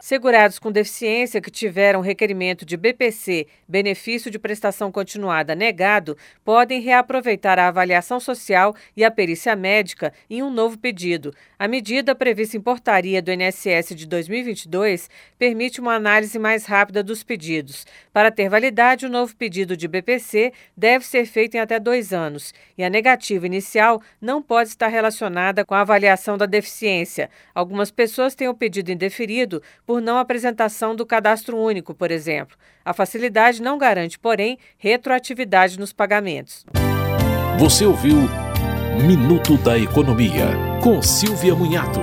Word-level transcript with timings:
Segurados 0.00 0.60
com 0.60 0.70
deficiência 0.70 1.40
que 1.40 1.50
tiveram 1.50 2.00
requerimento 2.00 2.64
de 2.64 2.76
BPC, 2.76 3.48
benefício 3.66 4.30
de 4.30 4.38
prestação 4.38 4.92
continuada 4.92 5.56
negado, 5.56 6.16
podem 6.44 6.80
reaproveitar 6.80 7.58
a 7.58 7.66
avaliação 7.66 8.20
social 8.20 8.76
e 8.96 9.04
a 9.04 9.10
perícia 9.10 9.56
médica 9.56 10.12
em 10.30 10.40
um 10.40 10.50
novo 10.50 10.78
pedido. 10.78 11.34
A 11.58 11.66
medida 11.66 12.14
prevista 12.14 12.56
em 12.56 12.60
portaria 12.60 13.20
do 13.20 13.32
INSS 13.32 13.88
de 13.96 14.06
2022 14.06 15.10
permite 15.36 15.80
uma 15.80 15.94
análise 15.94 16.38
mais 16.38 16.64
rápida 16.64 17.02
dos 17.02 17.24
pedidos. 17.24 17.84
Para 18.12 18.30
ter 18.30 18.48
validade, 18.48 19.04
o 19.04 19.10
novo 19.10 19.34
pedido 19.34 19.76
de 19.76 19.88
BPC 19.88 20.52
deve 20.76 21.04
ser 21.04 21.26
feito 21.26 21.56
em 21.56 21.60
até 21.60 21.80
dois 21.80 22.12
anos 22.12 22.54
e 22.76 22.84
a 22.84 22.88
negativa 22.88 23.46
inicial 23.46 24.00
não 24.20 24.40
pode 24.40 24.68
estar 24.68 24.86
relacionada 24.86 25.64
com 25.64 25.74
a 25.74 25.80
avaliação 25.80 26.38
da 26.38 26.46
deficiência. 26.46 27.28
Algumas 27.52 27.90
pessoas 27.90 28.36
têm 28.36 28.46
o 28.46 28.54
pedido 28.54 28.92
indeferido 28.92 29.60
por 29.88 30.02
não 30.02 30.18
apresentação 30.18 30.94
do 30.94 31.06
cadastro 31.06 31.56
único, 31.56 31.94
por 31.94 32.10
exemplo. 32.10 32.54
A 32.84 32.92
facilidade 32.92 33.62
não 33.62 33.78
garante, 33.78 34.18
porém, 34.18 34.58
retroatividade 34.76 35.78
nos 35.78 35.94
pagamentos. 35.94 36.66
Você 37.58 37.86
ouviu 37.86 38.28
Minuto 39.06 39.56
da 39.56 39.78
Economia, 39.78 40.48
com 40.82 41.00
Silvia 41.00 41.54
Munhato. 41.54 42.00